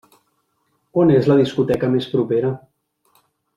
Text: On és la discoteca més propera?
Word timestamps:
On 1.01 1.11
és 1.17 1.29
la 1.33 1.37
discoteca 1.43 1.91
més 1.97 2.09
propera? 2.17 2.53